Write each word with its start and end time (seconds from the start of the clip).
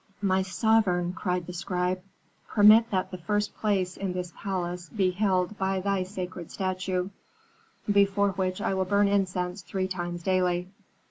"'My 0.19 0.41
sovereign,' 0.41 1.13
cried 1.13 1.45
the 1.45 1.53
scribe, 1.53 2.01
'permit 2.47 2.89
that 2.89 3.11
the 3.11 3.19
first 3.19 3.55
place 3.57 3.97
in 3.97 4.13
this 4.13 4.33
palace 4.35 4.89
be 4.89 5.11
held 5.11 5.59
by 5.59 5.79
thy 5.79 6.01
sacred 6.01 6.49
statue, 6.49 7.11
before 7.85 8.31
which 8.31 8.61
I 8.61 8.73
will 8.73 8.85
burn 8.85 9.07
incense 9.07 9.61
three 9.61 9.87
times 9.87 10.23
daily.' 10.23 10.69